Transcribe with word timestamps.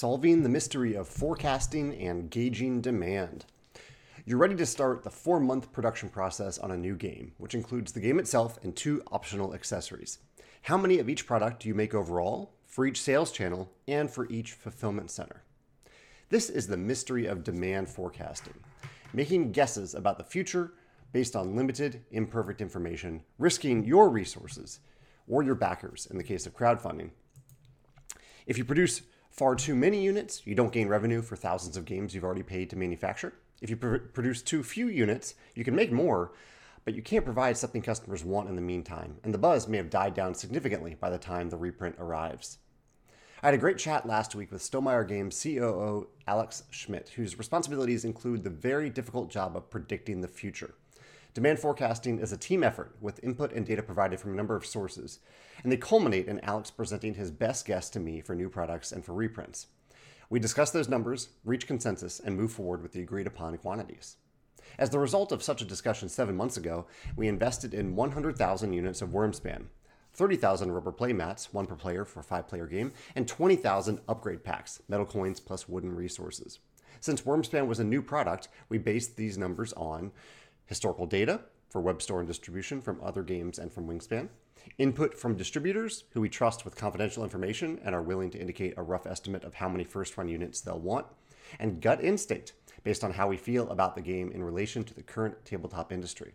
solving 0.00 0.42
the 0.42 0.48
mystery 0.48 0.94
of 0.94 1.06
forecasting 1.06 1.94
and 2.00 2.30
gauging 2.30 2.80
demand. 2.80 3.44
You're 4.24 4.38
ready 4.38 4.56
to 4.56 4.64
start 4.64 5.04
the 5.04 5.10
four 5.10 5.38
month 5.38 5.70
production 5.72 6.08
process 6.08 6.56
on 6.56 6.70
a 6.70 6.76
new 6.78 6.96
game, 6.96 7.32
which 7.36 7.54
includes 7.54 7.92
the 7.92 8.00
game 8.00 8.18
itself 8.18 8.58
and 8.62 8.74
two 8.74 9.02
optional 9.12 9.52
accessories. 9.52 10.18
How 10.62 10.78
many 10.78 11.00
of 11.00 11.10
each 11.10 11.26
product 11.26 11.60
do 11.60 11.68
you 11.68 11.74
make 11.74 11.92
overall, 11.92 12.54
for 12.66 12.86
each 12.86 13.02
sales 13.02 13.30
channel, 13.30 13.70
and 13.86 14.10
for 14.10 14.26
each 14.30 14.52
fulfillment 14.52 15.10
center? 15.10 15.42
This 16.30 16.48
is 16.48 16.66
the 16.66 16.78
mystery 16.78 17.26
of 17.26 17.44
demand 17.44 17.90
forecasting, 17.90 18.54
making 19.12 19.52
guesses 19.52 19.94
about 19.94 20.16
the 20.16 20.24
future 20.24 20.72
based 21.12 21.36
on 21.36 21.54
limited, 21.54 22.06
imperfect 22.10 22.62
information, 22.62 23.22
risking 23.38 23.84
your 23.84 24.08
resources 24.08 24.80
or 25.28 25.42
your 25.42 25.56
backers 25.56 26.08
in 26.10 26.16
the 26.16 26.24
case 26.24 26.46
of 26.46 26.56
crowdfunding. 26.56 27.10
If 28.46 28.56
you 28.56 28.64
produce 28.64 29.02
far 29.40 29.54
too 29.54 29.74
many 29.74 30.02
units, 30.02 30.42
you 30.44 30.54
don't 30.54 30.70
gain 30.70 30.86
revenue 30.86 31.22
for 31.22 31.34
thousands 31.34 31.74
of 31.74 31.86
games 31.86 32.14
you've 32.14 32.24
already 32.24 32.42
paid 32.42 32.68
to 32.68 32.76
manufacture. 32.76 33.32
If 33.62 33.70
you 33.70 33.76
pr- 33.78 33.96
produce 33.96 34.42
too 34.42 34.62
few 34.62 34.88
units, 34.88 35.34
you 35.54 35.64
can 35.64 35.74
make 35.74 35.90
more, 35.90 36.32
but 36.84 36.94
you 36.94 37.00
can't 37.00 37.24
provide 37.24 37.56
something 37.56 37.80
customers 37.80 38.22
want 38.22 38.50
in 38.50 38.54
the 38.54 38.60
meantime, 38.60 39.16
and 39.24 39.32
the 39.32 39.38
buzz 39.38 39.66
may 39.66 39.78
have 39.78 39.88
died 39.88 40.12
down 40.12 40.34
significantly 40.34 40.94
by 40.94 41.08
the 41.08 41.16
time 41.16 41.48
the 41.48 41.56
reprint 41.56 41.96
arrives. 41.98 42.58
I 43.42 43.46
had 43.46 43.54
a 43.54 43.56
great 43.56 43.78
chat 43.78 44.04
last 44.06 44.34
week 44.34 44.52
with 44.52 44.60
Stonemaier 44.60 45.08
Games 45.08 45.42
COO 45.42 46.08
Alex 46.26 46.64
Schmidt, 46.68 47.08
whose 47.16 47.38
responsibilities 47.38 48.04
include 48.04 48.44
the 48.44 48.50
very 48.50 48.90
difficult 48.90 49.30
job 49.30 49.56
of 49.56 49.70
predicting 49.70 50.20
the 50.20 50.28
future. 50.28 50.74
Demand 51.32 51.60
forecasting 51.60 52.18
is 52.18 52.32
a 52.32 52.36
team 52.36 52.64
effort 52.64 52.96
with 53.00 53.22
input 53.22 53.52
and 53.52 53.64
data 53.64 53.82
provided 53.82 54.18
from 54.18 54.32
a 54.32 54.36
number 54.36 54.56
of 54.56 54.66
sources, 54.66 55.20
and 55.62 55.70
they 55.70 55.76
culminate 55.76 56.26
in 56.26 56.40
Alex 56.40 56.72
presenting 56.72 57.14
his 57.14 57.30
best 57.30 57.64
guess 57.64 57.88
to 57.90 58.00
me 58.00 58.20
for 58.20 58.34
new 58.34 58.48
products 58.48 58.90
and 58.90 59.04
for 59.04 59.12
reprints. 59.12 59.68
We 60.28 60.40
discuss 60.40 60.72
those 60.72 60.88
numbers, 60.88 61.28
reach 61.44 61.68
consensus, 61.68 62.18
and 62.18 62.36
move 62.36 62.50
forward 62.50 62.82
with 62.82 62.92
the 62.92 63.02
agreed 63.02 63.28
upon 63.28 63.56
quantities. 63.58 64.16
As 64.76 64.90
the 64.90 64.98
result 64.98 65.30
of 65.30 65.42
such 65.42 65.62
a 65.62 65.66
discussion 65.66 66.08
seven 66.08 66.36
months 66.36 66.56
ago, 66.56 66.86
we 67.14 67.28
invested 67.28 67.74
in 67.74 67.94
100,000 67.94 68.72
units 68.72 69.00
of 69.00 69.10
Wyrmspan, 69.10 69.66
30,000 70.14 70.72
rubber 70.72 70.92
play 70.92 71.12
mats, 71.12 71.52
one 71.52 71.66
per 71.66 71.76
player 71.76 72.04
for 72.04 72.20
a 72.20 72.24
five 72.24 72.48
player 72.48 72.66
game, 72.66 72.92
and 73.14 73.28
20,000 73.28 74.00
upgrade 74.08 74.42
packs, 74.42 74.82
metal 74.88 75.06
coins 75.06 75.38
plus 75.38 75.68
wooden 75.68 75.94
resources. 75.94 76.58
Since 77.00 77.22
Wyrmspan 77.22 77.66
was 77.66 77.78
a 77.78 77.84
new 77.84 78.02
product, 78.02 78.48
we 78.68 78.78
based 78.78 79.16
these 79.16 79.38
numbers 79.38 79.72
on 79.74 80.10
historical 80.66 81.06
data 81.06 81.40
for 81.68 81.80
web 81.80 82.02
store 82.02 82.18
and 82.18 82.28
distribution 82.28 82.80
from 82.80 83.00
other 83.02 83.22
games 83.22 83.58
and 83.58 83.72
from 83.72 83.86
Wingspan, 83.86 84.28
input 84.78 85.16
from 85.16 85.36
distributors 85.36 86.04
who 86.12 86.20
we 86.20 86.28
trust 86.28 86.64
with 86.64 86.76
confidential 86.76 87.24
information 87.24 87.80
and 87.84 87.94
are 87.94 88.02
willing 88.02 88.30
to 88.30 88.40
indicate 88.40 88.74
a 88.76 88.82
rough 88.82 89.06
estimate 89.06 89.44
of 89.44 89.54
how 89.54 89.68
many 89.68 89.84
first 89.84 90.16
run 90.16 90.28
units 90.28 90.60
they'll 90.60 90.78
want, 90.78 91.06
and 91.58 91.80
gut 91.80 92.02
instinct 92.02 92.52
based 92.82 93.04
on 93.04 93.12
how 93.12 93.28
we 93.28 93.36
feel 93.36 93.68
about 93.70 93.94
the 93.94 94.00
game 94.00 94.32
in 94.32 94.42
relation 94.42 94.84
to 94.84 94.94
the 94.94 95.02
current 95.02 95.44
tabletop 95.44 95.92
industry. 95.92 96.32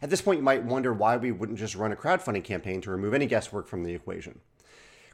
At 0.00 0.10
this 0.10 0.22
point, 0.22 0.38
you 0.38 0.44
might 0.44 0.64
wonder 0.64 0.92
why 0.92 1.16
we 1.16 1.30
wouldn't 1.30 1.58
just 1.58 1.76
run 1.76 1.92
a 1.92 1.96
crowdfunding 1.96 2.44
campaign 2.44 2.80
to 2.80 2.90
remove 2.90 3.14
any 3.14 3.26
guesswork 3.26 3.68
from 3.68 3.84
the 3.84 3.94
equation. 3.94 4.40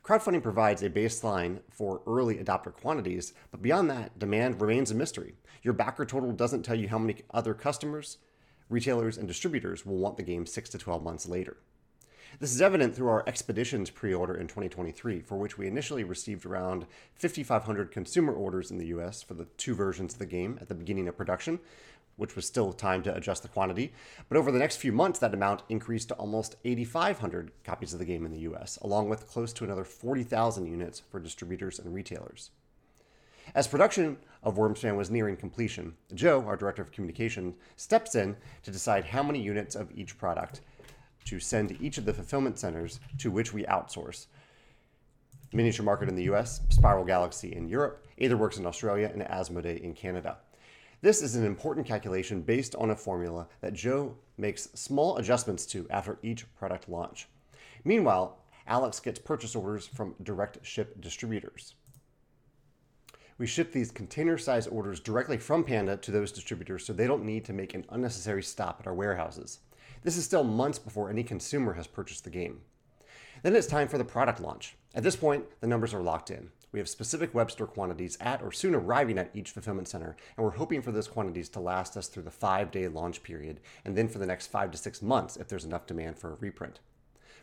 Crowdfunding 0.09 0.43
provides 0.43 0.83
a 0.83 0.89
baseline 0.89 1.59
for 1.69 2.01
early 2.07 2.37
adopter 2.37 2.73
quantities, 2.73 3.35
but 3.51 3.61
beyond 3.61 3.91
that, 3.91 4.19
demand 4.19 4.59
remains 4.59 4.91
a 4.91 4.95
mystery. 4.95 5.35
Your 5.63 5.75
backer 5.75 6.07
total 6.07 6.33
doesn't 6.33 6.63
tell 6.63 6.77
you 6.77 6.89
how 6.89 6.97
many 6.97 7.17
other 7.35 7.53
customers, 7.53 8.17
retailers, 8.71 9.19
and 9.19 9.29
distributors 9.29 9.85
will 9.85 9.99
want 9.99 10.17
the 10.17 10.23
game 10.23 10.47
6 10.47 10.71
to 10.71 10.79
12 10.79 11.03
months 11.03 11.29
later. 11.29 11.59
This 12.41 12.55
is 12.55 12.63
evident 12.63 12.97
through 12.97 13.09
our 13.09 13.23
Expeditions 13.27 13.91
pre 13.91 14.15
order 14.15 14.35
in 14.35 14.47
2023, 14.47 15.21
for 15.21 15.37
which 15.37 15.59
we 15.59 15.67
initially 15.67 16.05
received 16.05 16.47
around 16.47 16.87
5,500 17.15 17.91
consumer 17.91 18.33
orders 18.33 18.71
in 18.71 18.79
the 18.79 18.87
US 18.87 19.23
for 19.23 19.35
the 19.35 19.45
two 19.59 19.75
versions 19.75 20.15
of 20.15 20.21
the 20.21 20.25
game 20.25 20.57
at 20.63 20.69
the 20.69 20.75
beginning 20.75 21.09
of 21.09 21.19
production, 21.19 21.59
which 22.19 22.37
was 22.37 22.47
still 22.47 22.73
time 22.73 23.03
to 23.03 23.15
adjust 23.15 23.43
the 23.43 23.49
quantity. 23.49 23.95
But 24.29 24.37
over 24.37 24.53
the 24.53 24.59
next 24.59 24.77
few 24.77 24.93
months, 24.93 25.19
that 25.21 25.33
amount 25.33 25.63
increased 25.71 26.09
to 26.09 26.15
almost 26.17 26.57
8,500 26.65 27.53
copies 27.65 27.95
of 27.95 27.99
the 27.99 28.05
game 28.05 28.27
in 28.27 28.33
the 28.33 28.41
US, 28.41 28.77
along 28.83 29.09
with 29.09 29.27
close 29.27 29.53
to 29.55 29.65
another 29.65 29.85
40,000 29.85 30.67
units 30.67 31.01
for 31.01 31.19
distributors 31.19 31.79
and 31.79 31.95
retailers. 31.95 32.51
As 33.55 33.67
production 33.67 34.19
of 34.43 34.57
Wyrmspan 34.57 34.97
was 34.97 35.11
nearing 35.11 35.37
completion, 35.37 35.95
Joe, 36.13 36.45
our 36.47 36.57
director 36.57 36.83
of 36.83 36.93
communication, 36.93 37.55
steps 37.77 38.15
in 38.15 38.37
to 38.63 38.71
decide 38.71 39.07
how 39.07 39.23
many 39.23 39.41
units 39.41 39.75
of 39.75 39.91
each 39.97 40.19
product 40.19 40.61
to 41.25 41.41
send 41.41 41.71
to 41.71 41.83
each 41.83 41.99
of 41.99 42.05
the 42.05 42.13
fulfillment 42.13 42.59
centers 42.59 43.01
to 43.19 43.31
which 43.31 43.55
we 43.55 43.65
outsource. 43.65 44.27
Miniature 45.53 45.85
Market 45.85 46.09
in 46.09 46.15
the 46.15 46.31
US, 46.35 46.61
Spiral 46.69 47.05
Galaxy 47.05 47.55
in 47.55 47.69
Europe, 47.69 48.07
Aetherworks 48.21 48.59
in 48.59 48.67
Australia, 48.67 49.11
and 49.13 49.23
Asmodee 49.23 49.81
in 49.81 49.95
Canada. 49.95 50.39
This 51.01 51.23
is 51.23 51.37
an 51.37 51.45
important 51.45 51.87
calculation 51.87 52.43
based 52.43 52.75
on 52.75 52.91
a 52.91 52.97
formula 52.97 53.47
that 53.61 53.73
Joe 53.73 54.17
makes 54.37 54.65
small 54.75 55.17
adjustments 55.19 55.65
to 55.67 55.87
after 55.91 56.19
each 56.25 56.53
product 56.57 56.89
launch. 56.89 57.29
Meanwhile, 57.85 58.39
Alex 58.67 58.99
gets 58.99 59.21
purchase 59.21 59.55
orders 59.55 59.87
from 59.87 60.17
direct 60.25 60.59
ship 60.67 61.01
distributors. 61.01 61.75
We 63.39 63.47
ship 63.47 63.71
these 63.71 63.93
container 63.93 64.37
sized 64.37 64.69
orders 64.73 64.99
directly 64.99 65.39
from 65.39 65.63
Panda 65.63 65.97
to 65.99 66.11
those 66.11 66.33
distributors 66.33 66.85
so 66.85 66.93
they 66.93 67.07
don't 67.07 67.25
need 67.25 67.45
to 67.45 67.53
make 67.53 67.75
an 67.75 67.87
unnecessary 67.91 68.43
stop 68.43 68.81
at 68.81 68.89
our 68.89 68.95
warehouses. 68.95 69.61
This 70.03 70.17
is 70.17 70.25
still 70.25 70.43
months 70.43 70.81
before 70.81 71.11
any 71.11 71.23
consumer 71.23 71.75
has 71.75 71.87
purchased 71.87 72.25
the 72.25 72.31
game. 72.31 72.61
Then 73.45 73.55
it's 73.55 73.69
time 73.69 73.87
for 73.87 73.99
the 73.99 74.05
product 74.05 74.41
launch. 74.41 74.77
At 74.97 75.05
this 75.05 75.15
point, 75.15 75.45
the 75.61 75.69
numbers 75.69 75.95
are 75.95 76.03
locked 76.03 76.33
in. 76.33 76.51
We 76.71 76.81
have 76.81 76.89
specific 76.89 77.35
web 77.35 77.51
store 77.51 77.67
quantities 77.67 78.19
at 78.21 78.43
or 78.43 78.53
soon 78.53 78.75
arriving 78.75 79.17
at 79.17 79.31
each 79.35 79.53
fulfillment 79.53 79.89
center, 79.89 80.17
and 80.37 80.45
we're 80.45 80.51
hoping 80.51 80.83
for 80.83 80.93
those 80.93 81.09
quantities 81.09 81.49
to 81.51 81.61
last 81.61 81.97
us 81.97 82.09
through 82.09 82.25
the 82.25 82.31
five 82.31 82.71
day 82.71 82.89
launch 82.89 83.23
period 83.23 83.61
and 83.85 83.97
then 83.97 84.09
for 84.09 84.19
the 84.19 84.27
next 84.27 84.49
five 84.49 84.71
to 84.73 84.79
six 84.79 85.01
months 85.01 85.37
if 85.37 85.49
there's 85.49 85.65
enough 85.65 85.87
demand 85.87 86.19
for 86.19 86.33
a 86.33 86.37
reprint. 86.37 86.81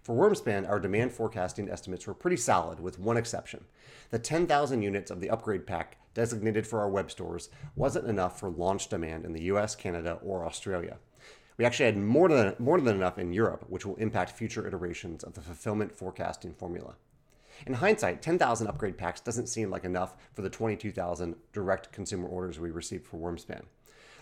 For 0.03 0.13
Wyrmspan, 0.13 0.69
our 0.69 0.79
demand 0.79 1.13
forecasting 1.13 1.67
estimates 1.67 2.05
were 2.05 2.13
pretty 2.13 2.37
solid, 2.37 2.79
with 2.79 2.99
one 2.99 3.17
exception. 3.17 3.65
The 4.11 4.19
10,000 4.19 4.83
units 4.83 5.09
of 5.09 5.19
the 5.19 5.31
upgrade 5.31 5.65
pack 5.65 5.97
designated 6.13 6.67
for 6.67 6.79
our 6.79 6.89
web 6.89 7.09
stores 7.09 7.49
wasn't 7.75 8.07
enough 8.07 8.39
for 8.39 8.49
launch 8.51 8.87
demand 8.87 9.25
in 9.25 9.33
the 9.33 9.45
US, 9.45 9.75
Canada, 9.75 10.19
or 10.23 10.45
Australia. 10.45 10.97
We 11.57 11.65
actually 11.65 11.87
had 11.87 11.97
more 11.97 12.29
than, 12.29 12.53
more 12.59 12.79
than 12.79 12.97
enough 12.97 13.17
in 13.17 13.33
Europe, 13.33 13.65
which 13.67 13.87
will 13.87 13.95
impact 13.95 14.29
future 14.29 14.67
iterations 14.67 15.23
of 15.23 15.33
the 15.33 15.41
fulfillment 15.41 15.91
forecasting 15.91 16.53
formula. 16.53 16.93
In 17.65 17.73
hindsight, 17.73 18.21
10,000 18.21 18.67
upgrade 18.67 18.97
packs 18.97 19.21
doesn't 19.21 19.47
seem 19.47 19.69
like 19.69 19.85
enough 19.85 20.15
for 20.33 20.41
the 20.41 20.49
22,000 20.49 21.35
direct 21.53 21.91
consumer 21.91 22.27
orders 22.27 22.59
we 22.59 22.71
received 22.71 23.07
for 23.07 23.17
Wyrmspan. 23.17 23.63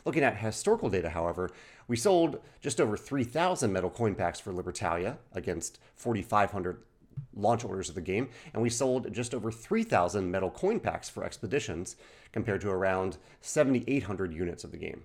Looking 0.05 0.23
at 0.23 0.37
historical 0.37 0.89
data, 0.89 1.09
however, 1.09 1.49
we 1.87 1.95
sold 1.95 2.39
just 2.61 2.81
over 2.81 2.97
3,000 2.97 3.71
metal 3.71 3.89
coin 3.89 4.15
packs 4.15 4.39
for 4.39 4.51
Libertalia 4.51 5.17
against 5.33 5.79
4,500 5.95 6.83
launch 7.35 7.63
orders 7.63 7.89
of 7.89 7.95
the 7.95 8.01
game, 8.01 8.29
and 8.53 8.61
we 8.61 8.69
sold 8.69 9.11
just 9.13 9.33
over 9.33 9.51
3,000 9.51 10.29
metal 10.29 10.49
coin 10.49 10.79
packs 10.79 11.09
for 11.09 11.23
Expeditions 11.23 11.95
compared 12.31 12.61
to 12.61 12.69
around 12.69 13.17
7,800 13.41 14.33
units 14.33 14.63
of 14.63 14.71
the 14.71 14.77
game. 14.77 15.03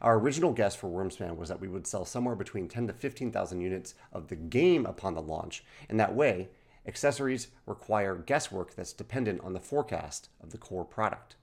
Our 0.00 0.18
original 0.18 0.52
guess 0.52 0.76
for 0.76 0.88
Wyrmspan 0.88 1.36
was 1.36 1.48
that 1.48 1.60
we 1.60 1.68
would 1.68 1.86
sell 1.86 2.04
somewhere 2.04 2.36
between 2.36 2.68
10 2.68 2.86
to 2.86 2.92
15,000 2.92 3.60
units 3.60 3.94
of 4.12 4.28
the 4.28 4.36
game 4.36 4.86
upon 4.86 5.14
the 5.14 5.22
launch, 5.22 5.64
and 5.88 5.98
that 5.98 6.14
way, 6.14 6.48
Accessories 6.86 7.48
require 7.66 8.14
guesswork 8.14 8.74
that's 8.74 8.92
dependent 8.92 9.40
on 9.42 9.52
the 9.52 9.60
forecast 9.60 10.28
of 10.42 10.50
the 10.50 10.58
core 10.58 10.84
product. 10.84 11.36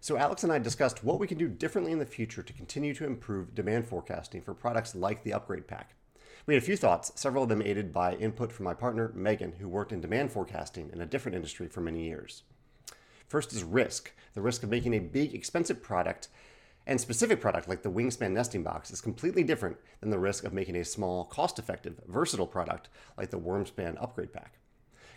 So, 0.00 0.18
Alex 0.18 0.42
and 0.42 0.52
I 0.52 0.58
discussed 0.58 1.02
what 1.02 1.18
we 1.18 1.26
can 1.26 1.38
do 1.38 1.48
differently 1.48 1.92
in 1.92 1.98
the 1.98 2.04
future 2.04 2.42
to 2.42 2.52
continue 2.52 2.94
to 2.94 3.06
improve 3.06 3.54
demand 3.54 3.86
forecasting 3.86 4.42
for 4.42 4.52
products 4.52 4.94
like 4.94 5.24
the 5.24 5.32
upgrade 5.32 5.66
pack. 5.66 5.94
We 6.46 6.52
had 6.52 6.62
a 6.62 6.66
few 6.66 6.76
thoughts, 6.76 7.10
several 7.14 7.44
of 7.44 7.48
them 7.48 7.62
aided 7.62 7.92
by 7.92 8.16
input 8.16 8.52
from 8.52 8.64
my 8.64 8.74
partner, 8.74 9.12
Megan, 9.14 9.54
who 9.58 9.68
worked 9.68 9.92
in 9.92 10.02
demand 10.02 10.30
forecasting 10.30 10.90
in 10.92 11.00
a 11.00 11.06
different 11.06 11.36
industry 11.36 11.68
for 11.68 11.80
many 11.80 12.04
years. 12.04 12.42
First 13.26 13.54
is 13.54 13.64
risk 13.64 14.12
the 14.34 14.42
risk 14.42 14.62
of 14.62 14.68
making 14.68 14.94
a 14.94 14.98
big, 14.98 15.34
expensive 15.34 15.82
product 15.82 16.28
and 16.86 17.00
specific 17.00 17.40
product 17.40 17.68
like 17.68 17.82
the 17.82 17.90
Wingspan 17.90 18.32
nesting 18.32 18.62
box 18.62 18.90
is 18.90 19.00
completely 19.00 19.42
different 19.42 19.76
than 20.00 20.10
the 20.10 20.18
risk 20.18 20.44
of 20.44 20.52
making 20.52 20.76
a 20.76 20.84
small, 20.84 21.24
cost 21.24 21.58
effective, 21.58 22.00
versatile 22.06 22.46
product 22.46 22.88
like 23.16 23.30
the 23.30 23.38
Wyrmspan 23.38 24.00
upgrade 24.02 24.32
pack. 24.32 24.58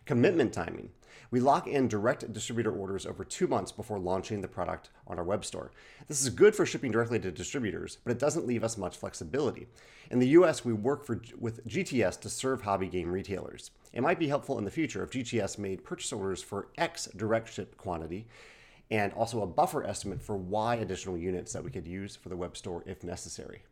Commitment 0.06 0.54
timing. 0.54 0.92
We 1.30 1.42
lock 1.42 1.68
in 1.68 1.90
direct 1.90 2.32
distributor 2.32 2.72
orders 2.72 3.06
over 3.06 3.26
two 3.26 3.48
months 3.48 3.74
before 3.74 4.00
launching 4.00 4.40
the 4.40 4.48
product 4.48 4.90
on 5.06 5.18
our 5.18 5.26
web 5.26 5.44
store. 5.44 5.74
This 6.08 6.22
is 6.22 6.30
good 6.30 6.56
for 6.56 6.66
shipping 6.66 6.94
directly 6.94 7.20
to 7.20 7.32
distributors, 7.32 7.98
but 8.06 8.12
it 8.12 8.20
doesn't 8.20 8.48
leave 8.48 8.64
us 8.64 8.78
much 8.78 8.96
flexibility. 8.96 9.68
In 10.10 10.20
the 10.20 10.30
US, 10.30 10.64
we 10.64 10.72
work 10.72 11.06
for, 11.06 11.20
with 11.38 11.68
GTS 11.68 12.22
to 12.22 12.30
serve 12.30 12.62
hobby 12.62 12.88
game 12.88 13.12
retailers. 13.12 13.72
It 13.92 14.02
might 14.02 14.20
be 14.20 14.30
helpful 14.30 14.58
in 14.58 14.64
the 14.64 14.72
future 14.72 15.04
if 15.04 15.10
GTS 15.10 15.58
made 15.58 15.84
purchase 15.84 16.14
orders 16.14 16.42
for 16.42 16.70
X 16.78 17.10
direct 17.14 17.52
ship 17.52 17.76
quantity 17.76 18.28
and 18.90 19.12
also 19.14 19.42
a 19.42 19.48
buffer 19.48 19.84
estimate 19.84 20.22
for 20.22 20.38
Y 20.38 20.76
additional 20.76 21.18
units 21.18 21.54
that 21.54 21.64
we 21.64 21.72
could 21.72 21.88
use 21.88 22.16
for 22.16 22.30
the 22.30 22.38
web 22.38 22.56
store 22.56 22.84
if 22.86 23.04
necessary. 23.04 23.64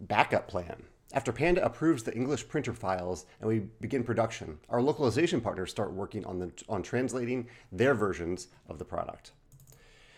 Backup 0.00 0.48
plan. 0.48 0.82
After 1.14 1.30
Panda 1.30 1.64
approves 1.64 2.02
the 2.02 2.14
English 2.14 2.48
printer 2.48 2.72
files 2.72 3.26
and 3.40 3.48
we 3.48 3.60
begin 3.80 4.02
production, 4.02 4.58
our 4.70 4.80
localization 4.80 5.40
partners 5.40 5.70
start 5.70 5.92
working 5.92 6.24
on, 6.24 6.38
the, 6.38 6.50
on 6.68 6.82
translating 6.82 7.48
their 7.70 7.94
versions 7.94 8.48
of 8.68 8.78
the 8.78 8.84
product. 8.84 9.32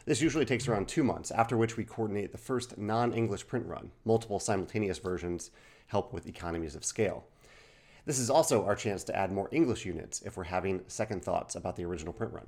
This 0.07 0.21
usually 0.21 0.45
takes 0.45 0.69
around 0.69 0.87
two 0.87 1.03
months, 1.03 1.31
after 1.31 1.57
which 1.57 1.77
we 1.77 1.85
coordinate 1.85 2.31
the 2.31 2.39
first 2.39 2.77
non 2.77 3.13
English 3.13 3.47
print 3.47 3.67
run. 3.67 3.91
Multiple 4.05 4.39
simultaneous 4.39 4.99
versions 4.99 5.51
help 5.89 6.13
with 6.13 6.29
economies 6.29 6.75
of 6.75 6.85
scale. 6.85 7.25
This 8.05 8.19
is 8.19 8.29
also 8.29 8.65
our 8.67 8.77
chance 8.77 9.03
to 9.05 9.17
add 9.17 9.33
more 9.33 9.49
English 9.51 9.87
units 9.87 10.21
if 10.21 10.37
we're 10.37 10.45
having 10.45 10.83
second 10.89 11.25
thoughts 11.25 11.55
about 11.55 11.77
the 11.77 11.85
original 11.85 12.13
print 12.13 12.35
run. 12.35 12.47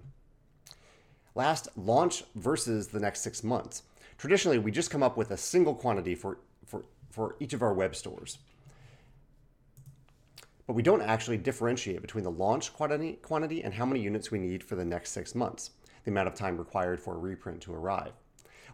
Last, 1.36 1.68
launch 1.76 2.24
versus 2.34 2.88
the 2.88 2.98
next 2.98 3.20
six 3.20 3.44
months. 3.44 3.82
Traditionally, 4.16 4.58
we 4.58 4.70
just 4.72 4.90
come 4.90 5.02
up 5.02 5.18
with 5.18 5.32
a 5.32 5.36
single 5.36 5.74
quantity 5.74 6.14
for, 6.14 6.38
for, 6.64 6.86
for 7.10 7.36
each 7.40 7.52
of 7.52 7.60
our 7.60 7.74
web 7.74 7.94
stores. 7.94 8.38
But 10.66 10.72
we 10.72 10.82
don't 10.82 11.02
actually 11.02 11.36
differentiate 11.36 12.00
between 12.00 12.24
the 12.24 12.30
launch 12.30 12.72
quantity, 12.72 13.18
quantity 13.20 13.62
and 13.62 13.74
how 13.74 13.84
many 13.84 14.00
units 14.00 14.30
we 14.30 14.38
need 14.38 14.64
for 14.64 14.76
the 14.76 14.84
next 14.84 15.12
six 15.12 15.34
months, 15.34 15.72
the 16.04 16.10
amount 16.10 16.28
of 16.28 16.34
time 16.34 16.56
required 16.56 17.00
for 17.00 17.14
a 17.14 17.18
reprint 17.18 17.60
to 17.60 17.74
arrive. 17.74 18.12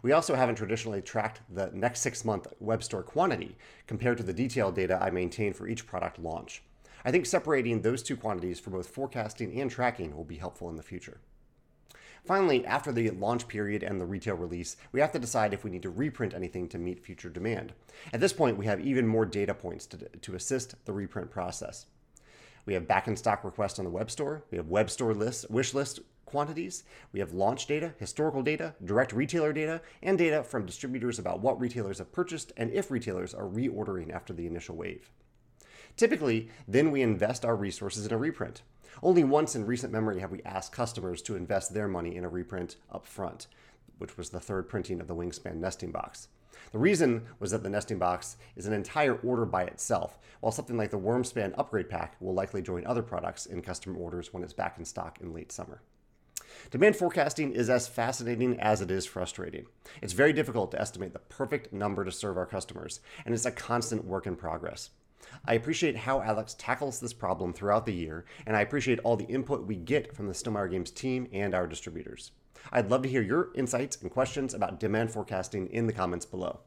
We 0.01 0.13
also 0.13 0.33
haven't 0.33 0.55
traditionally 0.55 1.01
tracked 1.01 1.41
the 1.53 1.69
next 1.73 1.99
six 1.99 2.23
month 2.23 2.47
web 2.61 2.81
store 2.81 3.03
quantity 3.03 3.57
compared 3.87 4.17
to 4.19 4.23
the 4.23 4.31
detailed 4.31 4.75
data 4.75 4.97
I 5.01 5.09
maintain 5.09 5.51
for 5.51 5.67
each 5.67 5.85
product 5.85 6.17
launch. 6.17 6.63
I 7.03 7.11
think 7.11 7.25
separating 7.25 7.81
those 7.81 8.01
two 8.01 8.15
quantities 8.15 8.61
for 8.61 8.69
both 8.69 8.87
forecasting 8.87 9.59
and 9.59 9.69
tracking 9.69 10.15
will 10.15 10.23
be 10.23 10.37
helpful 10.37 10.69
in 10.69 10.77
the 10.77 10.81
future. 10.81 11.19
Finally, 12.25 12.65
after 12.65 12.91
the 12.91 13.09
launch 13.11 13.47
period 13.49 13.83
and 13.83 13.99
the 13.99 14.05
retail 14.05 14.35
release, 14.35 14.77
we 14.93 15.01
have 15.01 15.11
to 15.11 15.19
decide 15.19 15.53
if 15.53 15.63
we 15.63 15.69
need 15.69 15.81
to 15.81 15.89
reprint 15.89 16.33
anything 16.33 16.69
to 16.69 16.77
meet 16.77 17.03
future 17.03 17.29
demand. 17.29 17.73
At 18.13 18.21
this 18.21 18.31
point, 18.31 18.57
we 18.57 18.65
have 18.65 18.79
even 18.79 19.05
more 19.05 19.25
data 19.25 19.53
points 19.53 19.85
to, 19.87 19.97
to 19.97 20.35
assist 20.35 20.75
the 20.85 20.93
reprint 20.93 21.31
process. 21.31 21.87
We 22.65 22.75
have 22.75 22.87
back 22.87 23.09
in 23.09 23.17
stock 23.17 23.43
requests 23.43 23.77
on 23.77 23.83
the 23.83 23.91
web 23.91 24.09
store. 24.09 24.43
We 24.51 24.57
have 24.57 24.69
web 24.69 24.89
store 24.89 25.13
lists, 25.13 25.45
wish 25.49 25.73
list 25.73 25.99
quantities. 26.25 26.85
We 27.11 27.19
have 27.19 27.33
launch 27.33 27.67
data, 27.67 27.93
historical 27.99 28.41
data, 28.41 28.73
direct 28.85 29.11
retailer 29.11 29.51
data, 29.51 29.81
and 30.01 30.17
data 30.17 30.43
from 30.43 30.65
distributors 30.65 31.19
about 31.19 31.41
what 31.41 31.59
retailers 31.59 31.97
have 31.97 32.13
purchased 32.13 32.53
and 32.55 32.71
if 32.71 32.89
retailers 32.89 33.33
are 33.33 33.45
reordering 33.45 34.13
after 34.13 34.33
the 34.33 34.47
initial 34.47 34.77
wave. 34.77 35.11
Typically, 35.95 36.49
then 36.67 36.91
we 36.91 37.01
invest 37.01 37.45
our 37.45 37.55
resources 37.55 38.05
in 38.05 38.13
a 38.13 38.17
reprint. 38.17 38.61
Only 39.01 39.23
once 39.23 39.55
in 39.55 39.65
recent 39.65 39.91
memory 39.91 40.19
have 40.19 40.31
we 40.31 40.41
asked 40.43 40.71
customers 40.71 41.21
to 41.23 41.35
invest 41.35 41.73
their 41.73 41.87
money 41.87 42.15
in 42.15 42.23
a 42.23 42.29
reprint 42.29 42.77
up 42.91 43.05
front, 43.05 43.47
which 43.97 44.17
was 44.17 44.29
the 44.29 44.39
third 44.39 44.69
printing 44.69 44.99
of 44.99 45.07
the 45.07 45.15
Wingspan 45.15 45.55
nesting 45.55 45.91
box. 45.91 46.27
The 46.71 46.79
reason 46.79 47.23
was 47.39 47.51
that 47.51 47.63
the 47.63 47.69
nesting 47.69 47.99
box 47.99 48.37
is 48.55 48.65
an 48.65 48.73
entire 48.73 49.15
order 49.15 49.45
by 49.45 49.63
itself, 49.63 50.17
while 50.39 50.51
something 50.51 50.77
like 50.77 50.91
the 50.91 50.99
Wyrmspan 50.99 51.53
upgrade 51.57 51.89
pack 51.89 52.15
will 52.19 52.33
likely 52.33 52.61
join 52.61 52.85
other 52.85 53.03
products 53.03 53.45
in 53.45 53.61
customer 53.61 53.97
orders 53.97 54.33
when 54.33 54.43
it's 54.43 54.53
back 54.53 54.77
in 54.77 54.85
stock 54.85 55.19
in 55.21 55.33
late 55.33 55.51
summer. 55.51 55.81
Demand 56.71 56.95
forecasting 56.95 57.51
is 57.51 57.69
as 57.69 57.87
fascinating 57.87 58.59
as 58.59 58.81
it 58.81 58.91
is 58.91 59.05
frustrating. 59.05 59.65
It's 60.01 60.13
very 60.13 60.33
difficult 60.33 60.71
to 60.71 60.81
estimate 60.81 61.13
the 61.13 61.19
perfect 61.19 61.73
number 61.73 62.05
to 62.05 62.11
serve 62.11 62.37
our 62.37 62.45
customers, 62.45 62.99
and 63.25 63.33
it's 63.33 63.45
a 63.45 63.51
constant 63.51 64.05
work 64.05 64.27
in 64.27 64.35
progress. 64.35 64.89
I 65.45 65.53
appreciate 65.53 65.95
how 65.97 66.21
Alex 66.21 66.55
tackles 66.57 66.99
this 66.99 67.13
problem 67.13 67.53
throughout 67.53 67.85
the 67.85 67.93
year, 67.93 68.25
and 68.45 68.55
I 68.55 68.61
appreciate 68.61 68.99
all 68.99 69.15
the 69.15 69.25
input 69.25 69.67
we 69.67 69.75
get 69.75 70.15
from 70.15 70.27
the 70.27 70.33
Stonemaier 70.33 70.71
Games 70.71 70.91
team 70.91 71.27
and 71.31 71.53
our 71.53 71.67
distributors. 71.67 72.31
I'd 72.71 72.89
love 72.89 73.01
to 73.03 73.09
hear 73.09 73.21
your 73.21 73.49
insights 73.55 74.01
and 74.01 74.09
questions 74.11 74.53
about 74.53 74.79
demand 74.79 75.11
forecasting 75.11 75.67
in 75.67 75.87
the 75.87 75.93
comments 75.93 76.25
below. 76.25 76.61